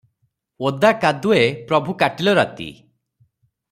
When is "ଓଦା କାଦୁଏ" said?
0.69-1.43